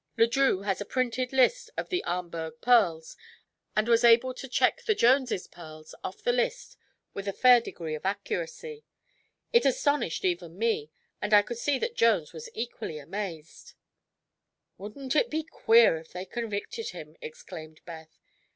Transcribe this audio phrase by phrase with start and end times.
[0.17, 3.15] Le Drieux has a printed list of the Ahmberg pearls,
[3.75, 6.75] and was able to check the Jones' pearls off this list
[7.13, 8.83] with a fair degree of accuracy.
[9.53, 10.89] It astonished even me,
[11.21, 13.73] and I could see that Jones was equally amazed."
[14.79, 18.17] "Wouldn't it be queer if they convicted him!" exclaimed Beth.